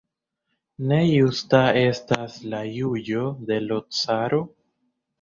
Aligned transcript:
Ne 0.91 0.97
justa 1.09 1.59
estas 1.83 2.41
la 2.57 2.65
juĝo 2.81 3.31
de 3.53 3.63
l' 3.71 3.81
caro? 4.03 4.47